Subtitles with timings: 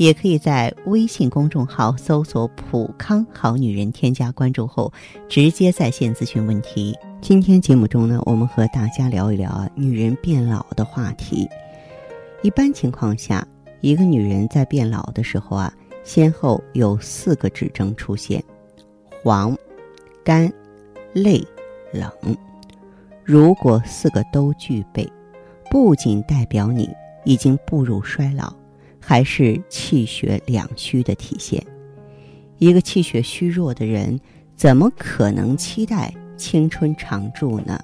[0.00, 4.90] 也可以在微信公众号搜索“普康好女人”，添加关注后，
[5.28, 6.96] 直接在线咨询问题。
[7.20, 11.46] 今天节目中呢，我们和大家聊一聊啊，女人变老的话题。
[12.40, 13.46] 一般情况下，
[13.82, 15.70] 一个女人在变老的时候啊，
[16.02, 18.42] 先后有四个指征出现：
[19.22, 19.54] 黄、
[20.24, 20.50] 干、
[21.12, 21.46] 累、
[21.92, 22.10] 冷。
[23.22, 25.06] 如果四个都具备，
[25.70, 26.88] 不仅代表你
[27.26, 28.50] 已经步入衰老。
[29.00, 31.60] 还是气血两虚的体现。
[32.58, 34.20] 一个气血虚弱的人，
[34.54, 37.80] 怎么可能期待青春常驻呢？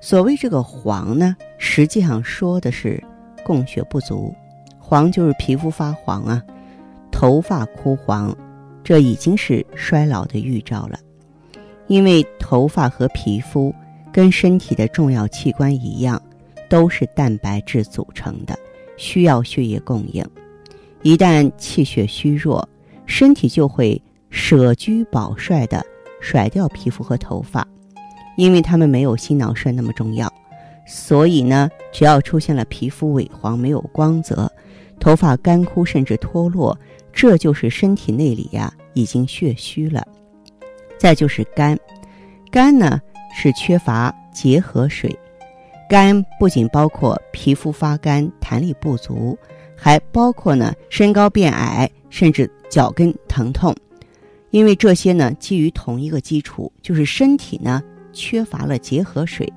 [0.00, 3.02] 所谓这个黄呢，实际上说的是
[3.44, 4.34] 供血不足。
[4.78, 6.42] 黄就是皮肤发黄啊，
[7.10, 8.36] 头发枯黄，
[8.84, 10.98] 这已经是衰老的预兆了。
[11.88, 13.74] 因为头发和皮肤
[14.12, 16.22] 跟身体的重要器官一样，
[16.68, 18.58] 都是蛋白质组成的。
[18.98, 20.22] 需要血液供应，
[21.02, 22.68] 一旦气血虚弱，
[23.06, 25.82] 身体就会舍居保帅的
[26.20, 27.66] 甩掉皮肤和头发，
[28.36, 30.30] 因为它们没有心脑肾那么重要。
[30.86, 34.50] 所以呢，只要出现了皮肤萎黄、没有光泽、
[34.98, 36.78] 头发干枯甚至脱落，
[37.12, 40.06] 这就是身体内里呀已经血虚了。
[40.98, 41.78] 再就是肝，
[42.50, 43.00] 肝呢
[43.32, 45.16] 是缺乏结合水。
[45.88, 49.36] 肝不仅包括皮肤发干、弹力不足，
[49.74, 53.74] 还包括呢身高变矮，甚至脚跟疼痛。
[54.50, 59.50] 因为这些呢基于同一个基础，就是身体呢缺乏了结合水。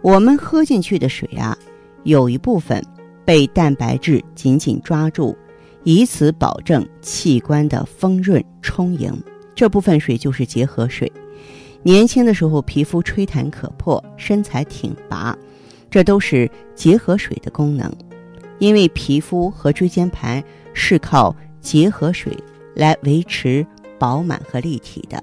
[0.00, 1.56] 我们喝进去的水啊，
[2.04, 2.82] 有一部分
[3.24, 5.36] 被蛋白质紧紧抓住，
[5.84, 9.12] 以此保证器官的丰润充盈。
[9.54, 11.10] 这部分水就是结合水。
[11.84, 15.36] 年轻的时候，皮肤吹弹可破，身材挺拔，
[15.90, 17.92] 这都是结合水的功能。
[18.58, 22.32] 因为皮肤和椎间盘是靠结合水
[22.76, 23.66] 来维持
[23.98, 25.22] 饱满和立体的。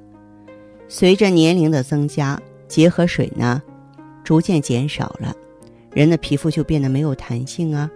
[0.89, 2.37] 随着年龄的增加，
[2.67, 3.61] 结合水呢
[4.21, 5.33] 逐渐减少了，
[5.93, 7.89] 人的皮肤就变得没有弹性啊，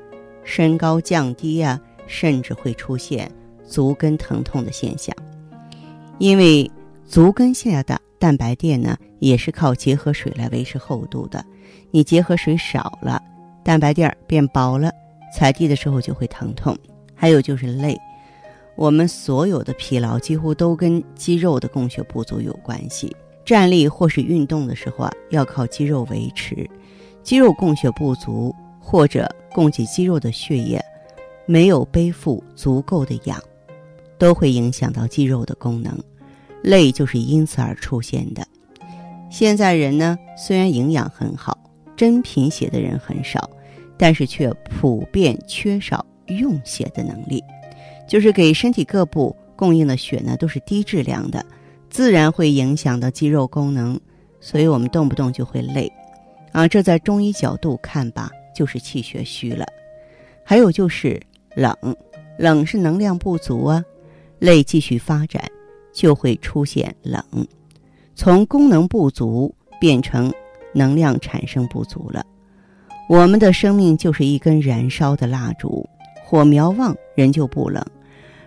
[0.45, 3.29] 身高降低啊，甚至会出现
[3.67, 5.13] 足跟疼痛的现象。
[6.17, 6.71] 因为
[7.05, 7.99] 足跟下的。
[8.23, 11.43] 蛋白垫呢，也是靠结合水来维持厚度的。
[11.91, 13.21] 你结合水少了，
[13.65, 14.89] 蛋白垫变薄了，
[15.35, 16.73] 踩地的时候就会疼痛。
[17.13, 17.99] 还有就是累，
[18.77, 23.13] 我们所有的疲劳几乎都跟肌肉的供血不足有关系。
[23.43, 26.65] 站立或是运动的时候啊，要靠肌肉维持，
[27.23, 30.81] 肌肉供血不足或者供给肌肉的血液
[31.45, 33.37] 没有背负足够的氧，
[34.17, 35.93] 都会影响到肌肉的功能。
[36.63, 38.43] 累就是因此而出现的。
[39.29, 41.57] 现在人呢，虽然营养很好，
[41.95, 43.49] 真贫血的人很少，
[43.97, 47.43] 但是却普遍缺少用血的能力，
[48.07, 51.45] 就是给身体各部供应的血呢都是低质量的，
[51.89, 53.99] 自然会影响到肌肉功能，
[54.39, 55.91] 所以我们动不动就会累，
[56.51, 59.65] 啊，这在中医角度看吧，就是气血虚了。
[60.43, 61.19] 还有就是
[61.55, 61.75] 冷，
[62.37, 63.83] 冷是能量不足啊，
[64.37, 65.43] 累继续发展。
[65.93, 67.23] 就会出现冷，
[68.15, 70.33] 从功能不足变成
[70.73, 72.25] 能量产生不足了。
[73.07, 75.87] 我们的生命就是一根燃烧的蜡烛，
[76.25, 77.85] 火苗旺人就不冷。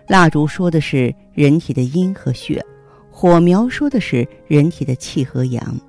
[0.07, 2.63] 蜡烛说的是人体的阴和血，
[3.09, 5.79] 火苗说的是人体的气和阳。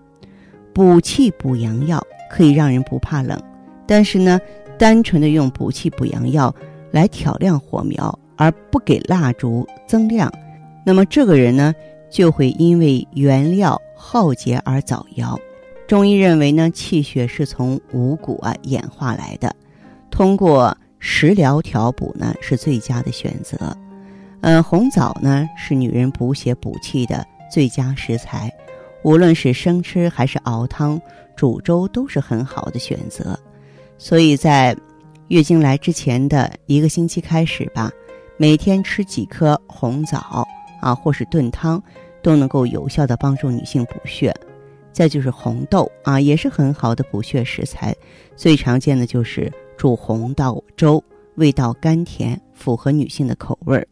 [0.72, 3.40] 补气补阳药可以让人不怕冷，
[3.86, 4.40] 但是呢，
[4.78, 6.54] 单纯的用补气补阳药
[6.90, 10.32] 来挑亮火苗，而不给蜡烛增亮。
[10.84, 11.74] 那么这个人呢，
[12.10, 15.38] 就会因为原料耗竭而早夭。
[15.86, 19.54] 中医认为呢，气血是从五谷啊演化来的，
[20.10, 23.76] 通过食疗调补呢是最佳的选择。
[24.40, 28.52] 嗯，红枣呢是女人补血补气的最佳食材，
[29.02, 31.00] 无论是生吃还是熬汤、
[31.36, 33.38] 煮粥都是很好的选择。
[33.96, 34.76] 所以在
[35.28, 37.90] 月经来之前的一个星期开始吧，
[38.36, 40.46] 每天吃几颗红枣。
[40.80, 41.82] 啊，或是炖汤，
[42.22, 44.34] 都能够有效的帮助女性补血。
[44.92, 47.94] 再就是红豆啊，也是很好的补血食材。
[48.34, 51.02] 最常见的就是煮红豆粥，
[51.36, 53.86] 味道甘甜，符合女性的口味儿。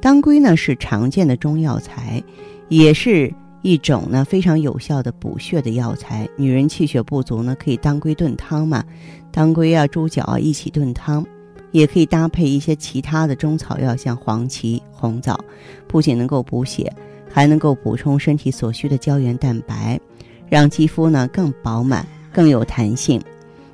[0.00, 2.22] 当归呢是常见的中药材，
[2.68, 6.26] 也是一种呢非常有效的补血的药材。
[6.36, 8.82] 女人气血不足呢，可以当归炖汤嘛，
[9.30, 11.24] 当归啊、猪脚啊一起炖汤，
[11.72, 15.38] 也可以搭配一些其他的中草药，像黄芪、红枣，
[15.86, 16.90] 不仅能够补血，
[17.30, 20.00] 还能够补充身体所需的胶原蛋白，
[20.48, 23.20] 让肌肤呢更饱满、更有弹性。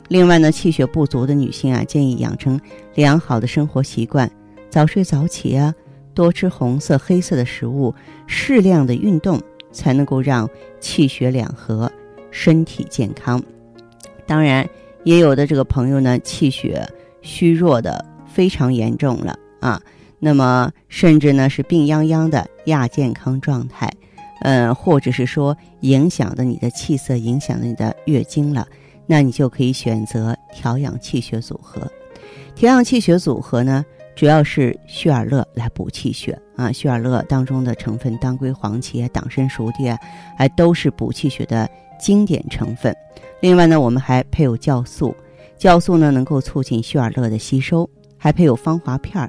[0.08, 2.60] 另外呢，气血不足的女性啊，建议养成
[2.96, 4.28] 良好的生活习惯，
[4.68, 5.72] 早睡早起啊，
[6.14, 7.94] 多吃红色、黑色的食物，
[8.26, 9.40] 适量的运动，
[9.70, 10.50] 才能够让
[10.80, 11.90] 气血两和，
[12.32, 13.40] 身体健康。
[14.26, 14.68] 当然，
[15.04, 16.84] 也有的这个朋友呢，气血
[17.22, 19.80] 虚弱的非常严重了啊，
[20.20, 23.90] 那么甚至呢是病殃殃的亚健康状态，
[24.42, 28.66] 呃，或者是说影响的你的气色，影响了你的月经了。
[29.06, 31.90] 那你就可以选择调养气血组合。
[32.54, 33.84] 调养气血组合呢，
[34.14, 36.70] 主要是血尔乐来补气血啊。
[36.70, 39.98] 血尔乐当中的成分，当归、黄芪、党参、熟地啊，
[40.36, 41.68] 还都是补气血的
[41.98, 42.94] 经典成分。
[43.40, 45.16] 另外呢，我们还配有酵素，
[45.58, 49.28] 酵素呢能够促进血尔乐的吸收，还配有芳华片儿。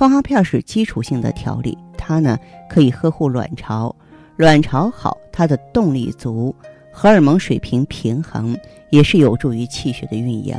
[0.00, 2.38] 芳华片是基础性的调理，它呢
[2.70, 3.94] 可以呵护卵巢，
[4.38, 6.56] 卵巢好，它的动力足。
[6.90, 8.56] 荷尔蒙水平平衡
[8.88, 10.56] 也是有助于气血的运营，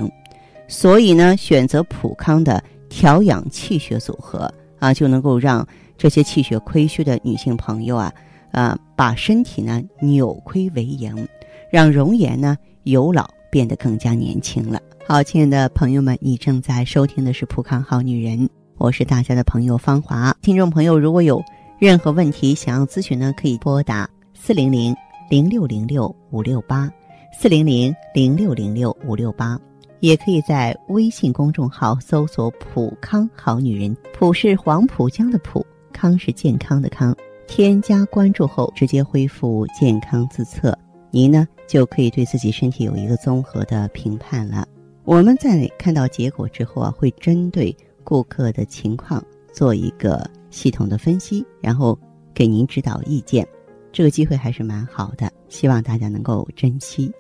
[0.68, 4.48] 所以呢，选择普康的调养气血组合
[4.78, 5.68] 啊，就能够让
[5.98, 8.14] 这些气血亏虚的女性朋友啊，
[8.52, 11.28] 啊，把身体呢扭亏为盈，
[11.72, 14.80] 让容颜呢由老变得更加年轻了。
[15.08, 18.48] 好，亲爱的朋友们，你正在收听的是普康好女人，
[18.82, 20.36] 我是大家的朋友芳华。
[20.42, 21.40] 听众朋友，如果有
[21.78, 24.96] 任何问题想要咨询呢，可以拨打四零零。
[25.30, 26.92] 零六零六五六八，
[27.32, 29.58] 四零零零六零六五六八，
[30.00, 35.64] 也可以在微信公众号搜索“普康好女人”，普是黄浦江的浦，
[35.94, 37.16] 康是健康的康。
[37.48, 40.76] 添加关注后，直接恢复健康自测，
[41.12, 44.68] 您呢就可以对自己身体有一个综合的评判了。
[45.04, 51.98] 我们在看到结果之后啊，会针对顾客的情况做一个系统的分析，然后
[52.34, 53.48] 给您指导意见。
[53.92, 57.12] 这个机会还是蛮好的，希望大家能够珍惜。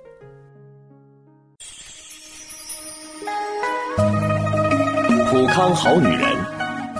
[5.29, 6.37] 普康好女人，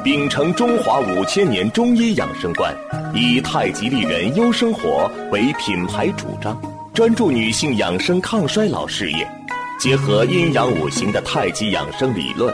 [0.04, 2.75] 秉承中华五千年中医养生观，
[3.13, 6.60] 以太极丽人优生活为品牌主张，
[6.94, 9.25] 专注女性养生抗衰老事业，
[9.80, 12.54] 结合阴阳五行的太极养生理论，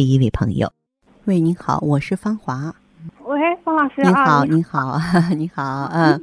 [0.00, 0.72] 第一位朋友。
[1.26, 2.74] 喂，您好，我是芳华。
[3.26, 4.06] 喂，方老师啊！
[4.06, 4.98] 你好，你好，
[5.36, 6.18] 你好，嗯，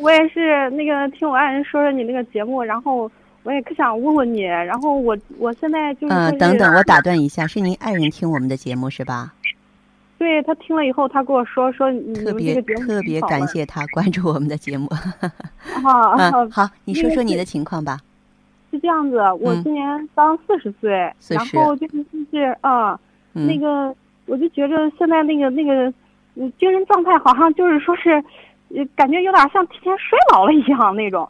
[0.00, 3.10] 我也是那个听我爱人说说你那个节目，然后
[3.42, 9.34] 我也可想问问你，然后我我现在就是嗯，等等，我打断一下，是您爱人听我们的节目是吧？
[10.18, 14.88] 对他听了以后，他跟我说说你特别特别感谢他关注我们的节目。
[15.82, 17.98] 好，嗯，好，你说说你的情况吧。
[18.70, 20.90] 是这样子，我今年刚四十岁，
[21.28, 22.56] 然后就是就是
[23.36, 23.94] 啊，那个
[24.26, 25.92] 我就觉着现在那个那个。
[26.38, 28.22] 嗯，精神状态好像就是说是，
[28.68, 31.26] 呃，感觉有点像提前衰老了一样那种，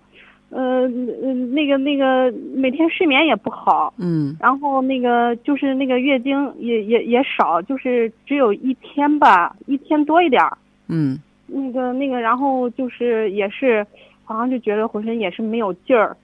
[0.51, 10.59] 呃，嗯，那个那个每天睡眠也不好，嗯，然后那个就是那个月经也也也少，就是只有一天吧，一天多一点儿，
[10.89, 13.87] 嗯，那个那个，然后就是也是，
[14.25, 16.17] 好像就觉得浑身也是没有劲儿，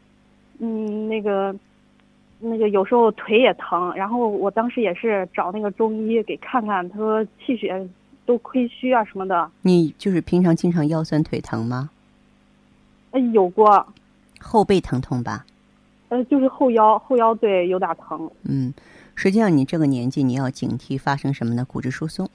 [0.59, 1.55] 嗯，那个，
[2.43, 7.89] 那个有时候腿也疼，然后我当时也是找那个中医给看看，他说气血。
[8.25, 11.91] 都亏虚啊什么的，你就是平常经常腰酸腿疼吗？
[13.11, 13.85] 呃，有过，
[14.39, 15.45] 后背疼痛吧？
[16.09, 18.31] 呃，就是后腰，后腰对有点疼。
[18.45, 18.73] 嗯，
[19.17, 21.65] 实际上你这个年纪你要警惕发生什么呢？
[21.65, 22.31] 骨质疏松。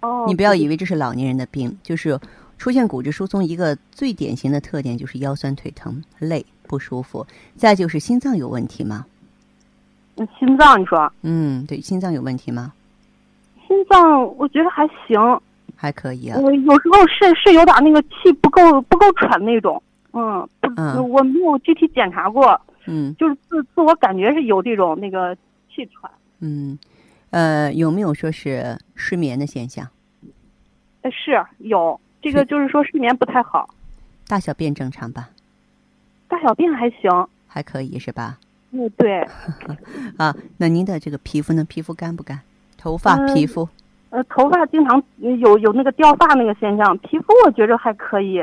[0.00, 0.24] 哦。
[0.26, 2.18] 你不要以为这是老年人的病，就是
[2.58, 7.24] 出现骨质疏松，一个最典型的特点就是腰酸腿疼、累不舒服。
[7.54, 9.06] 再就是心脏有问题吗？
[10.38, 11.12] 心脏，你说？
[11.22, 12.72] 嗯，对，心脏有问题吗？
[13.66, 15.18] 心脏，我觉得还行，
[15.76, 16.38] 还可以啊。
[16.38, 25.34] 我有时候是是有点那个气不够不够喘那种，嗯，嗯，我没有具体检查过，嗯，就是自自我感觉是有这种那个
[25.74, 26.78] 气喘，嗯，
[27.30, 29.88] 呃，有没有说是失眠的现象？
[31.02, 31.98] 呃，是有。
[32.20, 33.68] 这个就是说睡眠不太好，
[34.28, 35.30] 大小便正常吧？
[36.28, 37.10] 大小便还行，
[37.48, 38.38] 还可以是吧？
[38.72, 39.20] 嗯，对。
[40.18, 41.64] 啊，那您的这个皮肤呢？
[41.64, 42.40] 皮肤干不干？
[42.76, 43.68] 头发、皮肤？
[44.10, 48.42] 呃，头发经常有有那个掉发那个现象，皮肤我觉着还可以。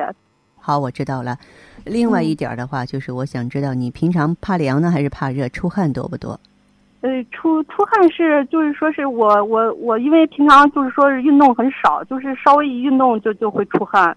[0.59, 1.37] 好，我知道了。
[1.85, 5.47] 另外一点的话，就是我想知道你平常怕凉呢，还是怕热？
[5.49, 6.39] 出汗多不多？
[7.01, 14.15] 呃，出出汗是就是说是我我我，因为平常就是说是运动很少，就是稍微一运动就就会出汗。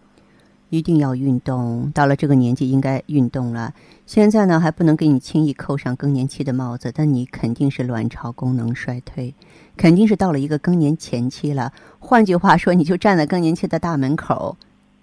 [0.72, 3.74] 一定要运动，到了这个年纪应该运动了。
[4.06, 9.34] 现在呢还不能给你轻易扣上更年期的帽子，但你肯定是卵巢功能衰退，
[9.76, 11.70] 肯定是到了一个更年前期了。
[11.98, 14.56] 换句话说，你就站在更年期的大门口，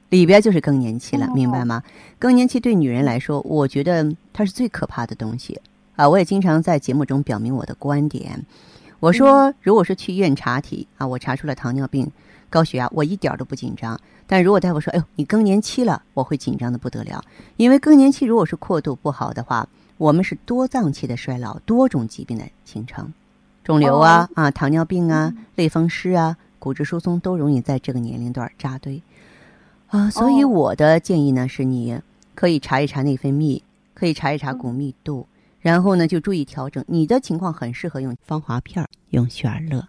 [0.10, 1.84] 里边就是更年期了，明白吗？
[2.18, 5.62] 更年期对女人来说，我觉得它是最可怕的东西。
[5.96, 8.44] 啊，我也经常在节目中表明我的观点。
[9.00, 12.12] 我说，如果是去医院查体啊，我查出了糖尿病、
[12.50, 14.00] 高血压，我一点都不紧张。
[14.32, 17.20] 但如果大夫说，哎呦，你更年期了，我会紧张的不得了。
[17.58, 19.68] 因为更年期如果是过度不好的话，
[19.98, 23.12] 我们是多脏器的衰老、多种疾病的形成，
[23.64, 29.02] 肿瘤啊啊，糖尿病啊、类风湿啊、骨质疏松都容易在这个年龄段扎堆
[29.88, 30.12] 啊。
[30.12, 32.00] 所以我的建议呢，是你
[32.36, 33.60] 可以查一查内分泌，
[33.96, 35.26] 可以查一查骨密度。
[35.60, 36.86] 然后呢，就注意调整。
[36.88, 39.86] 你的情况很适合用芳华片儿用雪尔乐，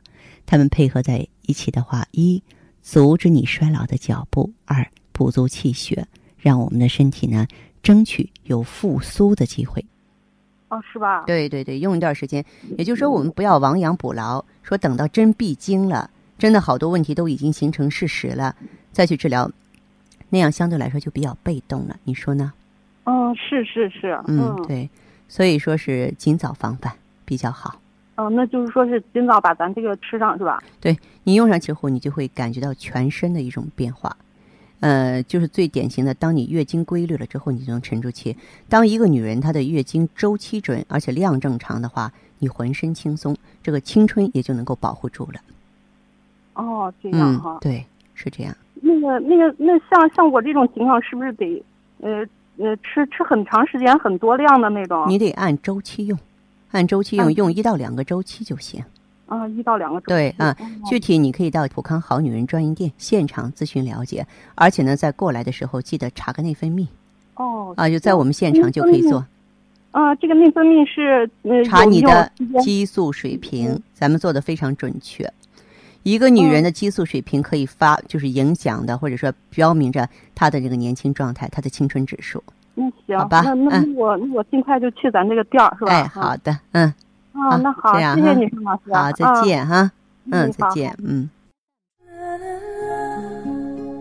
[0.47, 2.43] 它们配合在一起的话，一
[2.83, 6.07] 阻止你衰老的脚步，二补足气血，
[6.39, 7.47] 让我们的身体呢
[7.83, 9.85] 争取有复苏的机会。
[10.69, 11.25] 哦，是吧？
[11.27, 12.45] 对对对，用一段时间。
[12.79, 16.09] 也就是说，我们不要亡羊补牢，说等到真闭经了，
[16.39, 18.55] 真的好多问题都已经形成事实了，
[18.93, 19.51] 再去治疗，
[20.29, 21.97] 那样相对来说就比较被动了。
[22.05, 22.53] 你说呢？
[23.05, 24.21] 嗯，是是是。
[24.29, 24.89] 嗯，对。
[25.27, 26.93] 所以说是尽早防范
[27.25, 27.80] 比较好。
[28.21, 30.63] 哦，那就是说是尽早把咱这个吃上是吧？
[30.79, 34.15] 对你用上之后，你就会感觉到全身的一种变化。
[34.81, 38.37] 呃，就是最典型的，当你月经规律了之后，你就能沉住气。
[38.69, 45.41] 当一个女人她的月经周期准，而且量正常的话，你浑身轻松，这个青春也就能够保护住了。
[46.55, 47.57] 哦，这样哈。
[47.63, 48.55] 对，是这样。
[48.75, 51.63] 那个、那个、那像像我这种情况，是不是得
[52.01, 52.27] 呃？
[52.59, 55.07] 呃，吃吃很长时间、很多量的那种。
[55.09, 56.19] 你得按周期用，
[56.71, 58.83] 按周期用，用一到两个周期就行。
[59.27, 60.09] 啊，一到两个周期。
[60.09, 60.57] 对啊，
[60.89, 66.87] 具体你可以到普康好女人专营店现场咨询了解，而且呢，在过来的时候记得查个内分泌。
[67.37, 67.73] 哦。
[67.77, 69.25] 啊，就在我们现场就可以做。
[69.93, 71.29] 啊，这个内分泌是
[71.65, 72.31] 查你的
[72.63, 75.33] 激素水平，咱们做的非常准确。
[76.03, 82.43] 一个女人的激素水平可以发，就是影响的，或者说标明着她的这个年轻状态，她的青春指数。
[82.75, 85.93] 那行，好吧，那那我那我尽快就去咱这个店儿，是吧？
[85.93, 86.93] 哎，好的，嗯。
[87.33, 88.93] 啊，那好，谢谢你，宋老师。
[88.93, 89.91] 好，再见哈。
[90.31, 91.31] 嗯，再见，嗯。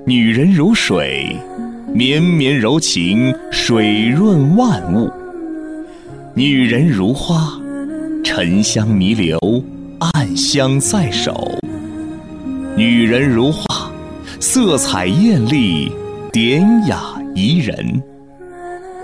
[0.05, 1.37] 女人如水，
[1.93, 5.07] 绵绵柔情，水润万物；
[6.33, 7.59] 女人如花，
[8.23, 9.37] 沉香弥留，
[9.99, 11.51] 暗香在手。
[12.75, 13.91] 女人如画，
[14.39, 15.91] 色彩艳丽，
[16.31, 16.99] 典雅
[17.35, 18.01] 宜人。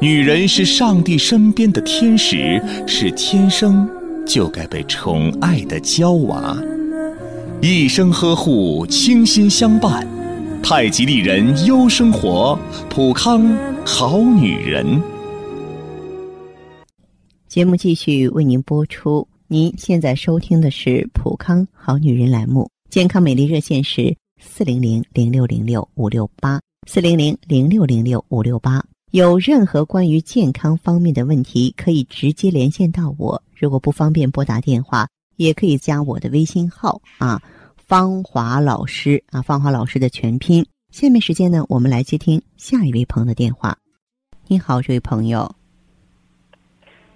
[0.06, 3.90] 女人是上帝身边的天使，是天生
[4.24, 6.56] 就该被宠爱的娇娃，
[7.60, 10.08] 一生呵护，倾心相伴。
[10.62, 12.56] 太极丽人优生活，
[12.88, 13.52] 普康
[13.84, 14.86] 好女人。
[17.48, 22.70] 节目继续为您播出，您现在收听的是普康好女人栏目。
[22.92, 28.86] 健康美丽热线是四零零零六零六五六八四零零零六零六五六八。
[29.16, 33.42] 有任何关于健康方面的问题，可以直接连线到我。
[33.56, 35.08] 如果不方便拨打电话，
[35.38, 37.42] 也可以加我的微信号啊，
[37.78, 40.68] 芳华老师啊，芳华老师的全拼。
[40.92, 43.78] 下面时间呢，我们来接听下一位朋友的电话。
[44.48, 45.50] 你好，这位朋友。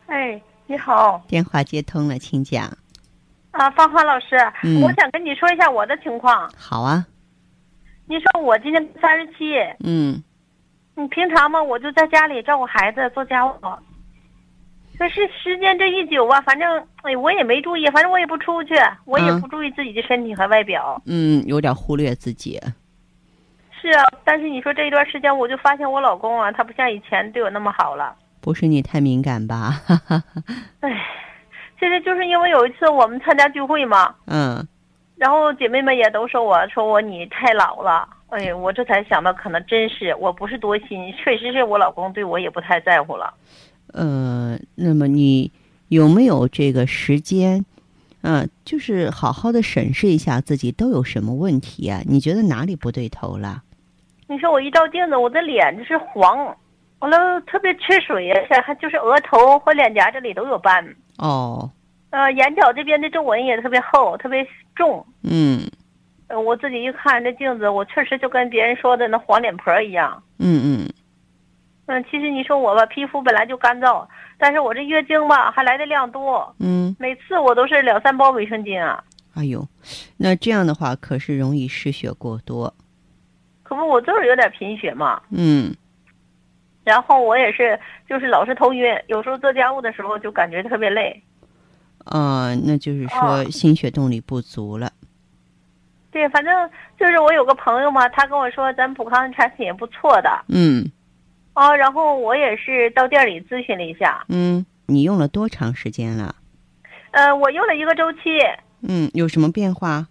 [0.06, 1.22] 哎，你好。
[1.28, 2.66] 电话接通了，请讲。
[3.52, 4.38] 啊，芳华老师，
[4.82, 6.50] 我想跟你说一下我的情况。
[6.56, 7.06] 好啊。
[8.06, 9.54] 你说我今年三十七。
[9.82, 10.24] 嗯。
[11.00, 13.54] 你平常嘛，我就在家里照顾孩子、做家务。
[14.98, 18.76] 可是时间这一久啊，反正哎，我也没注意，反正我也不出去，
[19.06, 21.02] 我也不注意自己的身体和外表。
[21.06, 22.60] 嗯，有点忽略自己。
[23.72, 28.14] 是啊，但是你说这一段时间，我就发现我老公啊，他不像以前对我那么好了。
[28.42, 29.82] 不是你太敏感吧？
[30.82, 31.06] 哎，
[31.80, 34.68] 现在就是因为有一次我们参加聚会嘛，嗯，
[35.16, 38.06] 然后姐妹们也都说我说我你太老了。
[38.30, 43.34] 哎，我这才想到，可能真是我不是多心，确实是我老公对我也不太在乎了。
[43.94, 45.52] 呃，那么你
[45.88, 47.66] 有没有这个时间？
[48.22, 52.02] 嗯，就是好好的审视一下自己都有什么问题啊？
[52.06, 53.64] 你觉得哪里不对头了？
[54.28, 56.56] 你说我一照镜子，我的脸就是黄，
[57.00, 60.86] 完了特别缺水，而且还就是额头和脸颊这里都有斑。
[61.18, 61.72] 哦。
[62.12, 64.46] 呃，眼角这边的皱纹也特别厚，特别
[64.76, 65.04] 重。
[65.24, 65.62] 嗯。
[66.30, 70.22] 呃，我自己一看这镜子，我确实就跟别人说的那黄脸婆一样。
[70.38, 70.94] 嗯嗯。
[71.88, 74.08] 嗯，其实你说我吧，皮肤本来就干燥，
[74.38, 76.56] 但是我这月经吧还来的量多。
[76.60, 76.96] 嗯。
[77.00, 79.04] 每次我都是两三包卫生巾啊。
[79.34, 79.68] 哎呦，
[80.18, 82.72] 那这样的话可是容易失血过多。
[83.64, 85.20] 可不，我就是有点贫血嘛。
[85.32, 85.76] 嗯。
[86.84, 91.24] 然后我也是，就是老是头晕，有时候做家务的时候就感觉特别累。
[92.06, 94.92] 啊，那就是说心血动力不足了。
[96.12, 100.30] 对，反正就是我有个朋友嘛，他跟我说咱普康的产品也不错的。
[100.48, 100.90] 嗯。
[101.54, 104.24] 哦，然后我也是到店里咨询了一下。
[104.30, 106.34] 嗯，你用了多长时间了？
[107.12, 108.20] 呃，我用了一个周期。
[108.82, 110.08] 嗯，有什么变化？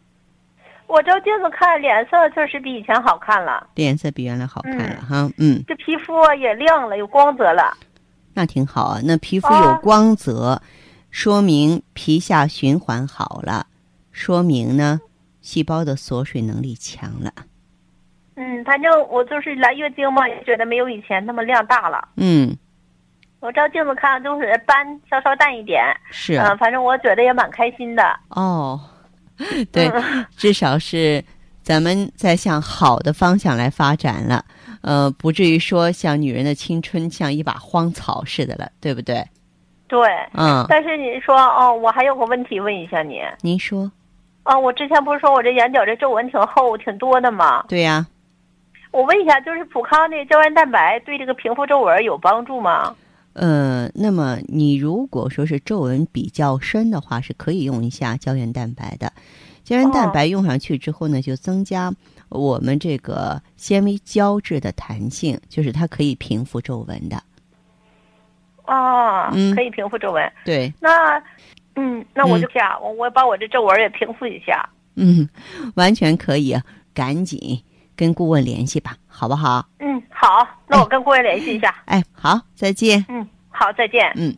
[0.86, 3.66] 我照镜子看，脸色确实比以前好看了。
[3.74, 5.62] 脸色比原来好看了哈，嗯。
[5.66, 7.76] 这皮肤也亮了，有光泽了。
[8.34, 10.60] 那挺好啊，那皮肤有光泽，
[11.10, 13.66] 说明皮下循环好了，
[14.12, 15.00] 说明呢。
[15.48, 17.32] 细胞的锁水能力强了。
[18.36, 22.06] 嗯，反正我就是来月经嘛，也觉得没有以前那么量大了。
[22.16, 22.54] 嗯，
[23.40, 25.82] 我照镜子看，就是斑稍稍淡一点。
[26.10, 26.34] 是。
[26.34, 28.02] 嗯，反正我觉得也蛮开心的。
[28.28, 28.78] 哦，
[29.72, 29.90] 对，
[30.36, 31.24] 至少是
[31.62, 34.44] 咱们在向好的方向来发展了。
[34.82, 39.24] 呃，不至于说像女人的青春像一把荒草似的了，对不对？
[39.86, 39.98] 对。
[40.34, 40.66] 嗯。
[40.68, 43.22] 但是你说，哦，我还有个问题问一下你。
[43.40, 43.90] 您说。
[44.42, 47.64] 啊，我之前不是说我这眼角这皱纹挺厚、挺多的吗？
[47.68, 48.06] 对呀。
[48.90, 52.96] 我问一下，就是普康的胶原蛋白对这个平复皱纹有帮助吗？
[53.34, 59.12] 呃，那么你如果说是皱纹比较深的话，是可以用一下胶原蛋白的。
[59.62, 61.92] 胶原蛋白用上去之后呢，就增加
[62.30, 67.22] 我们这个纤维胶质的弹性，就是它可以平复皱纹的。
[68.66, 70.32] 哦，可以平复皱纹。
[70.46, 70.72] 对。
[70.80, 71.22] 那。
[71.80, 74.68] 嗯，那我就下，我我把我这皱纹也平复一下。
[74.96, 75.28] 嗯，
[75.76, 76.56] 完全可以，
[76.92, 77.62] 赶紧
[77.94, 79.64] 跟顾问联系吧，好不好？
[79.78, 81.72] 嗯，好，那我跟顾问联系一下。
[81.84, 83.06] 哎，好，再见。
[83.08, 84.12] 嗯，好，再见。
[84.16, 84.34] 嗯。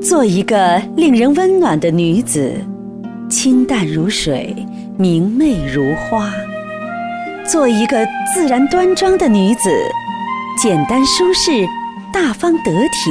[0.00, 2.54] 做一个令人温暖的女子，
[3.28, 4.54] 清淡如水，
[4.96, 6.30] 明媚如花；
[7.44, 9.68] 做一个自然端庄的女子，
[10.56, 11.50] 简单舒适，
[12.12, 13.10] 大方得体。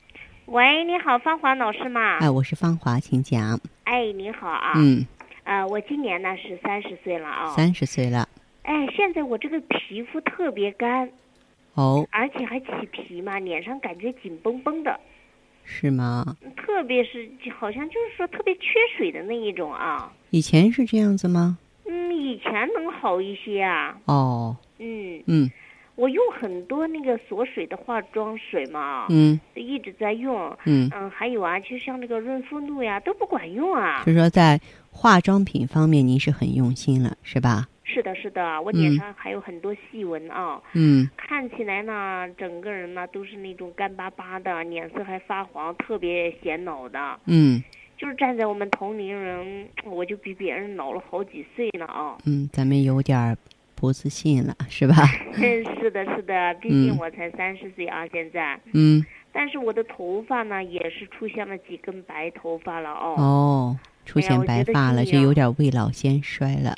[0.51, 2.17] 喂，你好，芳华老师吗？
[2.17, 3.57] 哎，我是芳华，请讲。
[3.85, 4.73] 哎，你好啊。
[4.75, 5.07] 嗯。
[5.45, 7.47] 呃，我今年呢是三十岁了啊。
[7.51, 8.27] 三十岁了。
[8.63, 11.09] 哎，现在我这个皮肤特别干。
[11.75, 12.05] 哦。
[12.11, 14.99] 而且还起皮嘛，脸上感觉紧绷绷的。
[15.63, 16.35] 是吗？
[16.57, 18.61] 特别是好像就是说特别缺
[18.97, 20.11] 水的那一种啊。
[20.31, 21.57] 以前是这样子吗？
[21.85, 23.97] 嗯，以前能好一些啊。
[24.03, 24.57] 哦。
[24.79, 25.23] 嗯。
[25.27, 25.49] 嗯。
[25.95, 34.03] 我用很多那个锁水的化妆水嘛，嗯，一直在用，嗯嗯，还有啊，就像那个润肤露呀，都不管用啊。
[34.05, 34.59] 就是说，在
[34.91, 37.67] 化妆品方面，您是很用心了，是吧？
[37.83, 47.19] 是的，是的，我脸上还有很多细纹啊，嗯，看起来呢，整个人呢都是那种干巴巴的，脸色还发黄，特别显老的。
[47.25, 47.61] 嗯，
[47.97, 52.17] 就是站在我们同龄人，我就比别人老了好几岁呢啊。
[52.25, 53.37] 嗯，咱们有点
[53.81, 54.93] 不自信了， 是吧？
[55.33, 58.59] 是的，是的，毕竟我才三十岁啊，现在。
[58.73, 59.03] 嗯。
[59.33, 63.15] 但是我的头发呢，也是出现了几根白头发了哦。
[63.17, 66.75] 哦，出现白发了，就有点未老先衰了。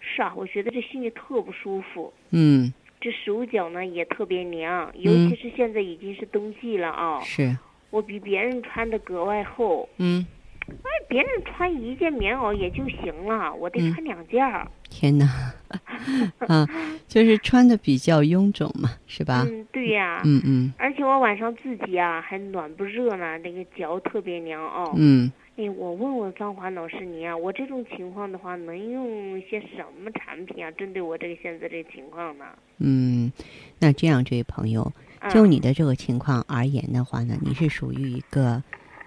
[0.00, 2.12] 是啊，我觉得这心里特不舒服。
[2.30, 2.72] 嗯。
[3.00, 7.20] 这手脚呢也特别凉，尤其是现在已经是冬季了啊。
[7.20, 7.54] 是。
[7.90, 9.88] 我比别人穿的格外厚。
[9.98, 10.24] 嗯。
[10.68, 14.70] 哎，别人穿一件棉袄也就行了，我得穿两件儿。
[14.92, 15.54] 天哪！
[16.46, 16.68] 啊，
[17.08, 19.46] 就是穿的比较臃肿嘛，是吧？
[19.48, 20.20] 嗯，对呀。
[20.24, 20.72] 嗯嗯。
[20.76, 24.92] 而且我晚上自己啊还暖不热呢，那个脚特别凉哦。
[24.96, 25.32] 嗯。
[25.56, 30.70] 哎，我问问张华老师您啊，我这种情况的话，能用些什么产品啊？
[30.72, 32.44] 针对我这个现在这个情况呢？
[32.78, 33.32] 嗯，
[33.78, 34.92] 那这样，这位朋友，
[35.30, 38.62] 就你的这个情况而言的话呢，你是属于一个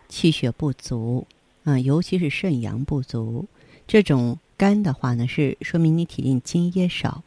[0.07, 1.27] 气血不足，
[1.63, 3.47] 啊，尤其是肾阳不足。
[3.87, 7.23] 这种肝的话呢，是说明你体内津液少。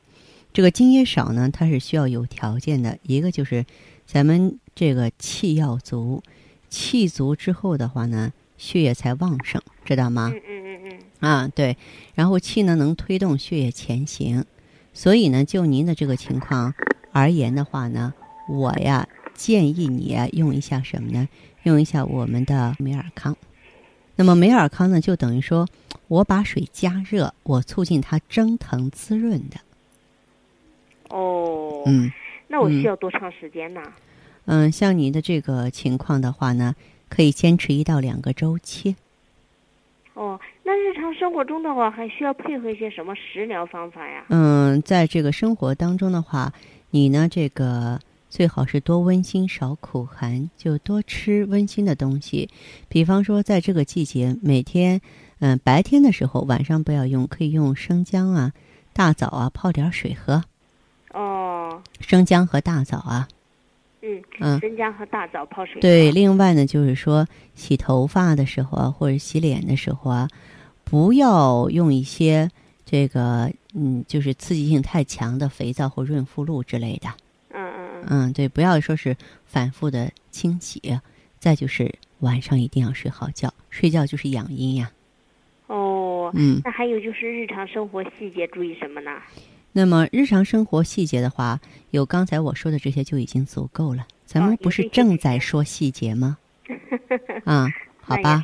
[0.52, 3.64] 这个津液少呢，它是需要有条件的，一个就是
[4.06, 6.22] 咱们这个气要足，
[6.68, 8.32] 气足之后的话呢。
[8.58, 10.32] 血液才旺盛，知道吗？
[10.34, 10.98] 嗯嗯嗯嗯。
[11.20, 11.76] 啊，对，
[12.16, 14.44] 然后气呢能推动血液前行，
[14.92, 16.74] 所以呢，就您的这个情况
[17.12, 18.12] 而言的话呢，
[18.48, 21.28] 我呀建议你啊用一下什么呢？
[21.62, 23.36] 用一下我们的美尔康。
[24.16, 25.68] 那么美尔康呢，就等于说
[26.08, 29.56] 我把水加热，我促进它蒸腾滋润的。
[31.08, 31.84] 哦。
[31.86, 32.10] 嗯。
[32.48, 33.80] 那我需要多长时间呢？
[34.46, 36.74] 嗯，像您的这个情况的话呢。
[37.10, 38.94] 可以坚持一到两个周期。
[40.12, 44.26] 哦，那日常生活中的话，还需要配合一些什么食疗方法呀？
[44.28, 46.52] 嗯，在这个生活当中的话，
[46.90, 52.50] 你呢，这个最好是多温馨少苦寒，就多吃温馨的东西。
[52.90, 55.00] 比方说，在这个季节，每天，
[55.40, 58.52] 嗯，白天的时候，晚上不要用，可以用生姜啊、
[58.92, 60.42] 大枣啊泡点水喝。
[61.12, 61.82] 哦。
[62.00, 63.28] 生姜和大枣啊。
[64.00, 65.80] 嗯嗯，生姜和大枣泡水。
[65.80, 70.28] 对，另外呢，就是说洗头发的时候啊，或者洗脸的时候啊，
[70.84, 72.48] 不要用一些
[72.84, 77.08] 这个嗯，就是刺激性太强的肥皂或润肤露之类的。
[77.50, 78.04] 嗯嗯嗯。
[78.08, 80.80] 嗯，对，不要说是反复的清洗。
[81.40, 84.90] 再就是晚上一定要睡好觉，睡觉就是养阴呀。
[86.28, 86.32] 哦。
[86.34, 86.60] 嗯。
[86.64, 89.20] 那还有就是日常生活细节注意什么呢？
[89.72, 91.60] 那么日常生活细节的话，
[91.90, 94.06] 有刚才我说的这些就已经足够了。
[94.24, 96.38] 咱们不是正在说细节吗？
[97.44, 97.68] 啊，
[98.00, 98.42] 好吧。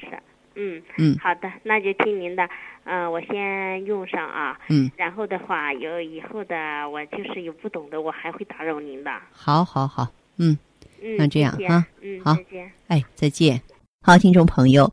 [0.56, 2.48] 嗯嗯，好的，那就听您的。
[2.84, 4.56] 嗯，我先用上啊。
[4.68, 4.88] 嗯。
[4.96, 9.10] 然后的话，有以后的我就是有不懂的，我还会打扰您的。
[9.32, 10.06] 好，好，好。
[10.36, 10.56] 嗯。
[11.02, 11.16] 嗯。
[11.18, 11.84] 那这样哈。
[12.02, 12.20] 嗯。
[12.22, 12.34] 好。
[12.34, 12.70] 再见。
[12.86, 13.60] 哎，再见。
[14.02, 14.92] 好，听众朋友，